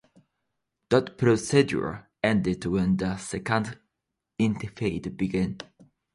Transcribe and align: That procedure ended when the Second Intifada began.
That 0.89 1.19
procedure 1.19 2.09
ended 2.23 2.65
when 2.65 2.97
the 2.97 3.17
Second 3.17 3.77
Intifada 4.39 5.15
began. 5.15 5.57